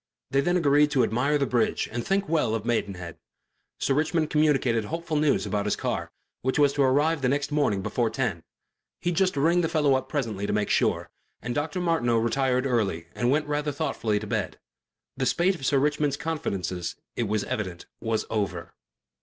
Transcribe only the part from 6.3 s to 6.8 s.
which was